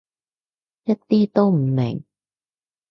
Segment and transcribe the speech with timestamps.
[0.85, 2.03] 一啲都唔明